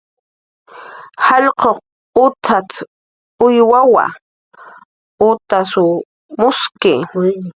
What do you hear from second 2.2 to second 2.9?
utat""